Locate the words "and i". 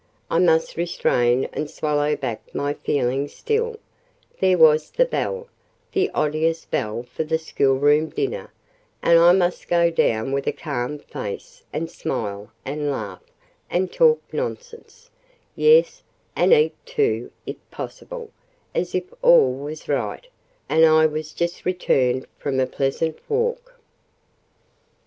9.03-9.31, 20.67-21.05